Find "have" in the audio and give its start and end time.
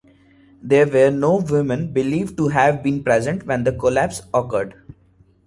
2.47-2.81